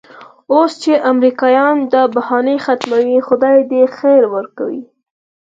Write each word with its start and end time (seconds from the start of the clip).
اوس 0.53 0.71
چې 0.83 0.93
امریکایان 1.11 1.75
دا 1.93 2.03
بهانه 2.15 2.53
ختموي 2.65 3.17
خدای 3.27 3.57
دې 3.71 3.83
خیر 3.97 4.23
ورکړي. 4.35 4.81